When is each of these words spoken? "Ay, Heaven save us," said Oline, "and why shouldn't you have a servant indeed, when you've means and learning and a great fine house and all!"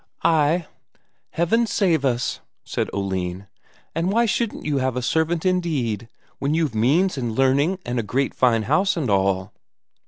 "Ay, 0.23 0.65
Heaven 1.29 1.67
save 1.67 2.03
us," 2.03 2.39
said 2.63 2.89
Oline, 2.91 3.45
"and 3.93 4.11
why 4.11 4.25
shouldn't 4.25 4.65
you 4.65 4.79
have 4.79 4.97
a 4.97 5.01
servant 5.03 5.45
indeed, 5.45 6.09
when 6.39 6.55
you've 6.55 6.73
means 6.73 7.19
and 7.19 7.33
learning 7.35 7.77
and 7.85 7.99
a 7.99 8.01
great 8.01 8.33
fine 8.33 8.63
house 8.63 8.97
and 8.97 9.11
all!" 9.11 9.53